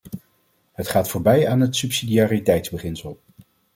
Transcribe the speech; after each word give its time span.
Hij 0.71 0.85
gaat 0.85 1.09
voorbij 1.09 1.47
aan 1.49 1.59
het 1.59 1.75
subsidiariteitsbeginsel. 1.75 3.19